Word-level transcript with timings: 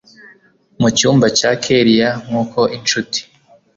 mucyumba 0.81 1.27
cya 1.37 1.51
kellia 1.63 2.09
nkuko 2.25 2.59
inshuti 2.77 3.19